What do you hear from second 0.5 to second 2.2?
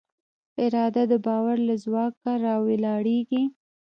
اراده د باور له ځواک